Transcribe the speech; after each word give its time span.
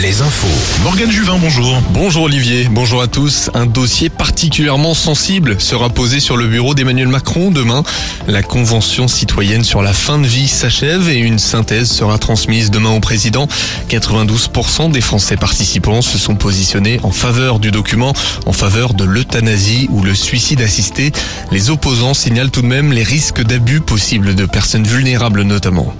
les 0.00 0.22
infos. 0.22 0.46
Morgane 0.82 1.10
Juvin, 1.10 1.36
bonjour. 1.38 1.82
Bonjour 1.90 2.22
Olivier, 2.22 2.68
bonjour 2.70 3.02
à 3.02 3.06
tous. 3.06 3.50
Un 3.52 3.66
dossier 3.66 4.08
particulièrement 4.08 4.94
sensible 4.94 5.60
sera 5.60 5.90
posé 5.90 6.20
sur 6.20 6.38
le 6.38 6.46
bureau 6.46 6.74
d'Emmanuel 6.74 7.08
Macron 7.08 7.50
demain. 7.50 7.82
La 8.26 8.42
convention 8.42 9.08
citoyenne 9.08 9.62
sur 9.62 9.82
la 9.82 9.92
fin 9.92 10.18
de 10.18 10.26
vie 10.26 10.48
s'achève 10.48 11.10
et 11.10 11.18
une 11.18 11.38
synthèse 11.38 11.90
sera 11.90 12.16
transmise 12.16 12.70
demain 12.70 12.90
au 12.90 13.00
président. 13.00 13.46
92% 13.90 14.90
des 14.90 15.02
Français 15.02 15.36
participants 15.36 16.00
se 16.00 16.16
sont 16.16 16.36
positionnés 16.36 16.98
en 17.02 17.10
faveur 17.10 17.58
du 17.58 17.70
document, 17.70 18.14
en 18.46 18.52
faveur 18.52 18.94
de 18.94 19.04
l'euthanasie 19.04 19.86
ou 19.90 20.02
le 20.02 20.14
suicide 20.14 20.62
assisté. 20.62 21.12
Les 21.52 21.68
opposants 21.68 22.14
signalent 22.14 22.50
tout 22.50 22.62
de 22.62 22.66
même 22.66 22.92
les 22.92 23.02
risques 23.02 23.42
d'abus 23.42 23.80
possibles 23.80 24.34
de 24.34 24.46
personnes 24.46 24.86
vulnérables 24.86 25.42
notamment. 25.42 25.94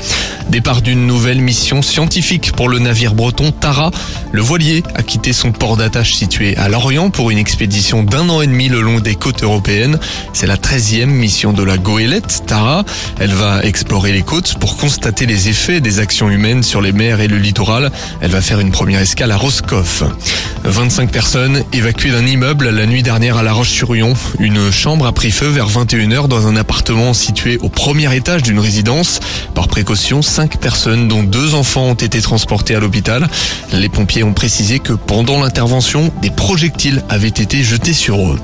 Départ 0.48 0.80
d'une 0.80 1.06
nouvelle 1.06 1.40
mission 1.40 1.82
scientifique 1.82 2.52
pour 2.52 2.68
le 2.68 2.78
navire 2.78 3.14
breton 3.14 3.52
Tara. 3.52 3.89
Le 4.32 4.40
voilier 4.40 4.82
a 4.94 5.02
quitté 5.02 5.32
son 5.32 5.52
port 5.52 5.76
d'attache 5.76 6.14
situé 6.14 6.56
à 6.56 6.68
Lorient 6.68 7.10
pour 7.10 7.30
une 7.30 7.38
expédition 7.38 8.02
d'un 8.02 8.28
an 8.28 8.40
et 8.42 8.46
demi 8.46 8.68
le 8.68 8.80
long 8.80 9.00
des 9.00 9.14
côtes 9.14 9.42
européennes. 9.42 9.98
C'est 10.32 10.46
la 10.46 10.56
13e 10.56 11.06
mission 11.06 11.52
de 11.52 11.62
la 11.62 11.78
goélette 11.78 12.44
Tara. 12.46 12.84
Elle 13.18 13.32
va 13.32 13.64
explorer 13.64 14.12
les 14.12 14.22
côtes 14.22 14.54
pour 14.58 14.76
constater 14.76 15.26
les 15.26 15.48
effets 15.48 15.80
des 15.80 15.98
actions 15.98 16.30
humaines 16.30 16.62
sur 16.62 16.80
les 16.80 16.92
mers 16.92 17.20
et 17.20 17.28
le 17.28 17.38
littoral. 17.38 17.90
Elle 18.20 18.30
va 18.30 18.40
faire 18.40 18.60
une 18.60 18.70
première 18.70 19.00
escale 19.00 19.32
à 19.32 19.36
Roscoff. 19.36 20.04
25 20.64 21.10
personnes 21.10 21.64
évacuées 21.72 22.10
d'un 22.10 22.26
immeuble 22.26 22.68
la 22.68 22.86
nuit 22.86 23.02
dernière 23.02 23.38
à 23.38 23.42
La 23.42 23.52
Roche-sur-Yon. 23.52 24.14
Une 24.38 24.70
chambre 24.70 25.06
a 25.06 25.12
pris 25.12 25.30
feu 25.30 25.48
vers 25.48 25.68
21h 25.68 26.28
dans 26.28 26.46
un 26.46 26.56
appartement 26.56 27.14
situé 27.14 27.58
au 27.58 27.68
premier 27.68 28.14
étage 28.14 28.42
d'une 28.42 28.58
résidence. 28.58 29.20
Par 29.54 29.68
précaution, 29.68 30.22
5 30.22 30.58
personnes 30.58 31.08
dont 31.08 31.22
deux 31.22 31.54
enfants 31.54 31.86
ont 31.86 31.94
été 31.94 32.20
transportés 32.20 32.74
à 32.74 32.80
l'hôpital. 32.80 33.28
Les 33.72 33.88
pompiers 33.88 34.22
ont 34.22 34.32
précisé 34.32 34.78
que 34.78 34.92
pendant 34.92 35.40
l'intervention, 35.40 36.12
des 36.22 36.30
projectiles 36.30 37.02
avaient 37.08 37.28
été 37.28 37.62
jetés 37.62 37.92
sur 37.92 38.16
eux. 38.32 38.38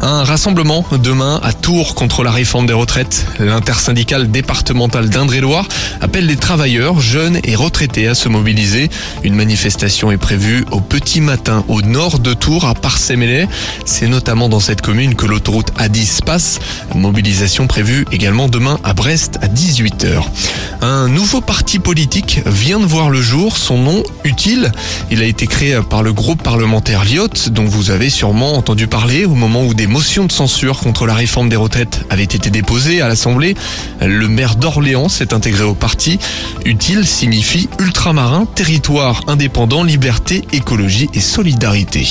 Un 0.00 0.22
rassemblement 0.22 0.84
demain 1.02 1.40
à 1.42 1.52
Tours 1.52 1.96
contre 1.96 2.22
la 2.22 2.30
réforme 2.30 2.66
des 2.66 2.72
retraites. 2.72 3.26
L'intersyndicale 3.40 4.30
départementale 4.30 5.08
d'Indre-et-Loire 5.08 5.66
appelle 6.00 6.26
les 6.26 6.36
travailleurs, 6.36 7.00
jeunes 7.00 7.40
et 7.42 7.56
retraités 7.56 8.06
à 8.06 8.14
se 8.14 8.28
mobiliser. 8.28 8.90
Une 9.24 9.34
manifestation 9.34 10.12
est 10.12 10.16
prévue 10.16 10.64
au 10.70 10.80
petit 10.80 11.20
matin 11.20 11.64
au 11.66 11.82
nord 11.82 12.20
de 12.20 12.32
Tours 12.32 12.64
à 12.66 12.74
Parcémélé. 12.74 13.48
C'est 13.86 14.06
notamment 14.06 14.48
dans 14.48 14.60
cette 14.60 14.82
commune 14.82 15.16
que 15.16 15.26
l'autoroute 15.26 15.72
A10 15.78 16.22
passe. 16.22 16.60
Mobilisation 16.94 17.66
prévue 17.66 18.04
également 18.12 18.48
demain 18.48 18.78
à 18.84 18.94
Brest 18.94 19.40
à 19.42 19.48
18h. 19.48 20.22
Un 20.80 21.08
nouveau 21.08 21.40
parti 21.40 21.80
politique 21.80 22.40
vient 22.46 22.78
de 22.78 22.86
voir 22.86 23.10
le 23.10 23.20
jour, 23.20 23.56
son 23.56 23.78
nom 23.78 24.04
utile. 24.22 24.70
Il 25.10 25.22
a 25.22 25.24
été 25.24 25.48
créé 25.48 25.80
par 25.90 26.04
le 26.04 26.12
groupe 26.12 26.40
parlementaire 26.40 27.04
Lyotte, 27.04 27.48
dont 27.48 27.64
vous 27.64 27.90
avez 27.90 28.10
sûrement 28.10 28.54
entendu 28.54 28.86
parler 28.86 29.24
au 29.24 29.34
moment 29.34 29.64
où 29.64 29.74
des 29.74 29.87
motions 29.88 30.26
de 30.26 30.32
censure 30.32 30.78
contre 30.78 31.06
la 31.06 31.14
réforme 31.14 31.48
des 31.48 31.56
retraites 31.56 32.04
avaient 32.10 32.22
été 32.22 32.50
déposées 32.50 33.00
à 33.00 33.08
l'Assemblée. 33.08 33.56
Le 34.00 34.28
maire 34.28 34.54
d'Orléans 34.54 35.08
s'est 35.08 35.34
intégré 35.34 35.64
au 35.64 35.74
parti. 35.74 36.18
Utile 36.64 37.06
signifie 37.06 37.68
ultramarin, 37.80 38.46
territoire 38.54 39.22
indépendant, 39.26 39.82
liberté, 39.82 40.44
écologie 40.52 41.08
et 41.14 41.20
solidarité. 41.20 42.06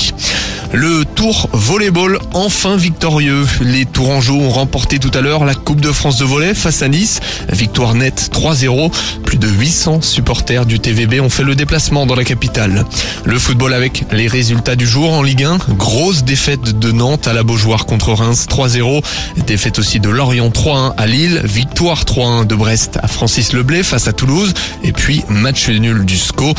Le 0.72 1.04
Tour 1.14 1.48
Volleyball 1.52 2.18
enfin 2.34 2.76
victorieux. 2.76 3.46
Les 3.62 3.86
Tourangeaux 3.86 4.36
ont 4.36 4.50
remporté 4.50 4.98
tout 4.98 5.10
à 5.14 5.22
l'heure 5.22 5.46
la 5.46 5.54
Coupe 5.54 5.80
de 5.80 5.90
France 5.92 6.18
de 6.18 6.24
volley 6.24 6.54
face 6.54 6.82
à 6.82 6.88
Nice. 6.88 7.20
Victoire 7.50 7.94
nette 7.94 8.30
3-0. 8.32 8.92
Plus 9.24 9.38
de 9.38 9.48
800 9.48 10.02
supporters 10.02 10.66
du 10.66 10.78
TVB 10.78 11.20
ont 11.20 11.30
fait 11.30 11.42
le 11.42 11.54
déplacement 11.54 12.04
dans 12.04 12.14
la 12.14 12.24
capitale. 12.24 12.84
Le 13.24 13.38
football 13.38 13.72
avec 13.72 14.04
les 14.12 14.28
résultats 14.28 14.76
du 14.76 14.86
jour 14.86 15.12
en 15.12 15.22
Ligue 15.22 15.44
1. 15.44 15.58
Grosse 15.70 16.22
défaite 16.24 16.78
de 16.78 16.92
Nantes 16.92 17.26
à 17.26 17.32
la 17.32 17.44
Beaujoire 17.44 17.86
contre 17.86 18.12
Reims 18.12 18.46
3-0. 18.48 19.02
Défaite 19.46 19.78
aussi 19.78 20.00
de 20.00 20.10
Lorient 20.10 20.50
3-1 20.50 20.92
à 20.96 21.06
Lille. 21.06 21.40
Victoire 21.44 22.04
3-1 22.04 22.46
de 22.46 22.54
Brest 22.54 22.98
à 23.02 23.08
Francis 23.08 23.54
Leblay 23.54 23.82
face 23.82 24.06
à 24.06 24.12
Toulouse. 24.12 24.52
Et 24.84 24.92
puis 24.92 25.24
match 25.30 25.68
nul 25.68 26.04
du 26.04 26.18
SCO. 26.18 26.52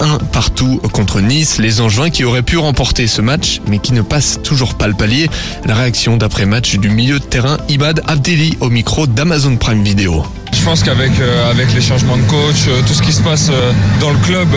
Un 0.00 0.18
partout 0.18 0.80
contre 0.92 1.20
Nice. 1.20 1.58
Les 1.58 1.80
Angevins 1.80 2.10
qui 2.10 2.24
auraient 2.24 2.42
pu 2.42 2.58
remporter 2.58 3.06
ce 3.06 3.22
match 3.22 3.51
mais 3.68 3.78
qui 3.78 3.92
ne 3.92 4.02
passe 4.02 4.40
toujours 4.42 4.74
pas 4.74 4.86
le 4.86 4.94
palier. 4.94 5.28
La 5.66 5.74
réaction 5.74 6.16
d'après-match 6.16 6.76
du 6.76 6.88
milieu 6.88 7.18
de 7.18 7.24
terrain 7.24 7.58
Ibad 7.68 8.02
Abdelli 8.06 8.56
au 8.60 8.70
micro 8.70 9.06
d'Amazon 9.06 9.56
Prime 9.56 9.82
Video. 9.82 10.24
Je 10.52 10.64
pense 10.64 10.82
qu'avec 10.82 11.10
euh, 11.18 11.52
les 11.74 11.80
changements 11.80 12.16
de 12.16 12.22
coach, 12.22 12.68
euh, 12.68 12.82
tout 12.86 12.94
ce 12.94 13.02
qui 13.02 13.12
se 13.12 13.20
passe 13.20 13.48
euh, 13.50 13.72
dans 14.00 14.10
le 14.10 14.18
club, 14.18 14.48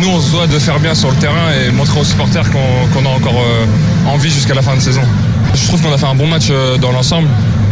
nous 0.00 0.08
on 0.08 0.20
se 0.20 0.30
doit 0.30 0.46
de 0.46 0.58
faire 0.58 0.78
bien 0.78 0.94
sur 0.94 1.10
le 1.10 1.16
terrain 1.16 1.50
et 1.52 1.72
montrer 1.72 1.98
aux 2.00 2.04
supporters 2.04 2.48
qu'on 2.52 3.04
a 3.04 3.08
encore 3.08 3.42
envie 4.06 4.30
jusqu'à 4.30 4.54
la 4.54 4.62
fin 4.62 4.76
de 4.76 4.80
saison. 4.80 5.02
Je 5.54 5.66
trouve 5.66 5.82
qu'on 5.82 5.92
a 5.92 5.98
fait 5.98 6.06
un 6.06 6.14
bon 6.14 6.26
match 6.26 6.52
dans 6.80 6.92
l'ensemble 6.92 7.28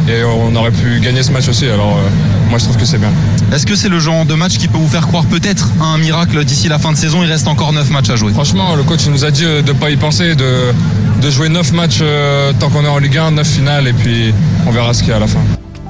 et 0.08 0.24
on 0.24 0.54
aurait 0.56 0.70
pu 0.70 1.00
gagner 1.00 1.22
ce 1.22 1.30
match 1.32 1.48
aussi. 1.48 1.66
Alors 1.66 1.96
euh, 1.96 2.08
moi 2.50 2.58
je 2.58 2.64
trouve 2.64 2.76
que 2.76 2.84
c'est 2.84 2.98
bien. 2.98 3.10
Est-ce 3.52 3.66
que 3.66 3.74
c'est 3.74 3.88
le 3.88 3.98
genre 4.00 4.24
de 4.24 4.34
match 4.34 4.58
qui 4.58 4.68
peut 4.68 4.78
vous 4.78 4.88
faire 4.88 5.06
croire 5.06 5.24
peut-être 5.26 5.70
à 5.80 5.84
un 5.84 5.98
miracle 5.98 6.44
d'ici 6.44 6.68
la 6.68 6.78
fin 6.78 6.92
de 6.92 6.96
saison? 6.96 7.22
Il 7.22 7.30
reste 7.30 7.46
encore 7.48 7.72
9 7.72 7.90
matchs 7.90 8.10
à 8.10 8.16
jouer. 8.16 8.32
Franchement, 8.32 8.74
le 8.76 8.82
coach 8.82 9.06
nous 9.06 9.24
a 9.24 9.30
dit 9.30 9.44
euh, 9.44 9.62
de 9.62 9.72
pas 9.72 9.90
y 9.90 9.96
penser, 9.96 10.34
de, 10.34 10.72
de 11.20 11.30
jouer 11.30 11.48
9 11.48 11.72
matchs 11.72 11.98
euh, 12.02 12.52
tant 12.58 12.68
qu'on 12.70 12.84
est 12.84 12.88
en 12.88 12.98
Ligue 12.98 13.18
1, 13.18 13.32
9 13.32 13.46
finales 13.46 13.88
et 13.88 13.92
puis 13.92 14.34
on 14.66 14.70
verra 14.70 14.92
ce 14.94 15.00
qu'il 15.00 15.10
y 15.10 15.12
a 15.12 15.16
à 15.16 15.20
la 15.20 15.26
fin. 15.26 15.40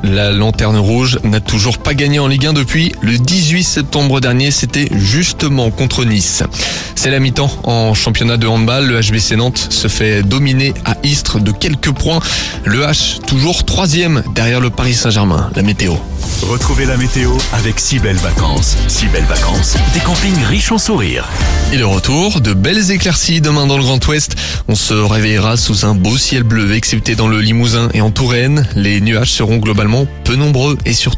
La 0.03 0.33
Lanterne 0.33 0.77
Rouge 0.79 1.19
n'a 1.23 1.41
toujours 1.41 1.79
pas 1.79 1.95
gagné 1.95 2.19
en 2.19 2.27
Ligue 2.27 2.47
1 2.47 2.53
depuis 2.53 2.93
le 3.01 3.19
18 3.19 3.63
septembre 3.63 4.21
dernier. 4.21 4.51
C'était 4.51 4.89
justement 4.93 5.71
contre 5.71 6.05
Nice. 6.05 6.43
C'est 6.95 7.11
la 7.11 7.21
mi-temps 7.21 7.51
en 7.65 7.95
championnat 7.95 8.37
de 8.37 8.47
handball. 8.47 8.87
Le 8.87 9.01
HBC 9.01 9.37
Nantes 9.37 9.69
se 9.71 9.89
fait 9.89 10.23
dominer 10.23 10.75
à 10.85 10.97
Istres 11.05 11.41
de 11.41 11.53
quelques 11.53 11.93
points. 11.93 12.21
Le 12.65 12.83
H 12.83 13.21
toujours 13.27 13.65
troisième 13.65 14.23
derrière 14.35 14.61
le 14.61 14.71
Paris 14.71 14.95
Saint-Germain. 14.95 15.51
La 15.55 15.63
météo. 15.63 15.95
Retrouvez 16.43 16.87
la 16.87 16.97
météo 16.97 17.31
avec 17.53 17.79
si 17.79 18.01
belles 18.01 18.17
vacances. 18.17 18.77
Si 18.89 19.07
belles 19.07 19.25
vacances, 19.25 19.77
des 19.95 20.01
campings 20.01 20.43
riches 20.45 20.73
en 20.73 20.79
sourires. 20.79 21.29
Et 21.73 21.79
le 21.79 21.87
retour 21.87 22.41
de 22.41 22.53
belles 22.53 22.91
éclaircies 22.91 23.41
demain 23.41 23.67
dans 23.67 23.79
le 23.79 23.85
Grand 23.85 24.05
Ouest. 24.09 24.35
On 24.67 24.75
se 24.75 24.93
réveillera 24.93 25.57
sous 25.57 25.87
un 25.87 25.95
beau 25.95 26.19
ciel 26.19 26.43
bleu, 26.43 26.75
excepté 26.75 27.15
dans 27.15 27.29
le 27.29 27.41
Limousin 27.41 27.89
et 27.95 28.01
en 28.01 28.11
Touraine. 28.11 28.67
Les 28.75 29.01
nuages 29.01 29.31
seront 29.31 29.59
globalement 29.59 30.07
peu 30.25 30.35
nombreux 30.35 30.77
et 30.85 30.95
surtout 30.95 31.13